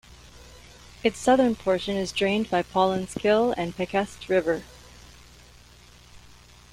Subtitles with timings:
[1.03, 4.63] Its southern portion is drained by Paulins Kill and Pequest River.